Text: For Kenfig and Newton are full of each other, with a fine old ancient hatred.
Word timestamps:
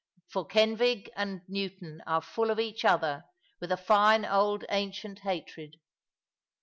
For 0.29 0.47
Kenfig 0.47 1.11
and 1.15 1.41
Newton 1.47 2.01
are 2.07 2.23
full 2.23 2.49
of 2.49 2.59
each 2.59 2.83
other, 2.83 3.25
with 3.59 3.71
a 3.71 3.77
fine 3.77 4.25
old 4.25 4.65
ancient 4.69 5.19
hatred. 5.19 5.75